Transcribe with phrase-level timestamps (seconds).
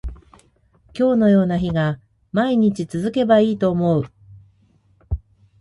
[0.97, 1.99] 今日のような日が
[2.31, 4.11] 毎日続けばいいと思う